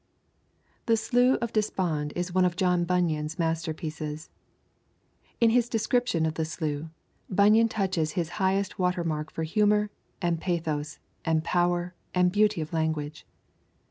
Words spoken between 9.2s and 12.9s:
for humour, and pathos, and power, and beauty of